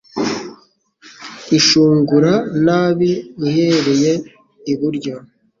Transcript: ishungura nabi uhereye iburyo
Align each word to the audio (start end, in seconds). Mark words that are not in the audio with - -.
ishungura 1.57 2.33
nabi 2.65 3.11
uhereye 3.45 4.11
iburyo 4.71 5.15